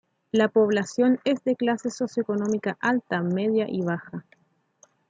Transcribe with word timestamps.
La 0.31 0.47
población 0.49 1.19
es 1.25 1.43
de 1.43 1.55
clase 1.55 1.91
socioeconómica 1.91 2.75
alta, 2.81 3.21
media 3.21 3.67
y 3.69 3.81
baja. 3.83 4.25